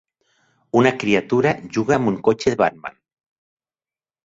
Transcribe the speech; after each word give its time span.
Una 0.79 0.91
criatura 1.03 1.51
juga 1.77 1.97
amb 1.99 2.13
un 2.13 2.19
cotxe 2.29 2.55
de 2.55 2.61
Batman. 2.65 2.99